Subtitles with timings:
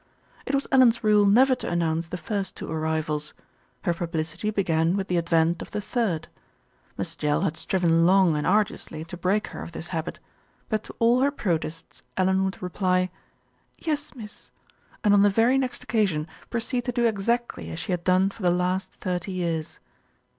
[0.47, 3.35] It was Ellen's rule never to announce the first two arrivals.
[3.83, 6.27] Her publicity began with the advent of the third.
[6.97, 10.17] Miss Jell had striven long and arduously to break her of this habit;
[10.69, 13.11] but to all her protests Ellen would reply,
[13.77, 14.49] "Yes, miss,"
[15.03, 18.31] and on the very next occa sion proceed to do exactly as she had done
[18.31, 19.79] for the last thirty years.